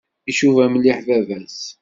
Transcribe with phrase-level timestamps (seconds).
[0.31, 1.59] Icuba mliḥ baba-s.